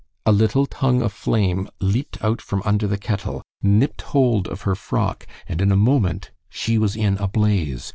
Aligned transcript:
A 0.25 0.31
little 0.31 0.65
tongue 0.65 1.03
of 1.03 1.13
flame 1.13 1.69
leaped 1.79 2.23
out 2.23 2.41
from 2.41 2.63
under 2.65 2.87
the 2.87 2.97
kettle, 2.97 3.43
nipped 3.61 4.01
hold 4.01 4.47
of 4.47 4.63
her 4.63 4.73
frock, 4.73 5.27
and 5.47 5.61
in 5.61 5.71
a 5.71 5.75
moment 5.77 6.31
she 6.49 6.79
was 6.79 6.95
in 6.95 7.17
a 7.17 7.27
blaze. 7.27 7.87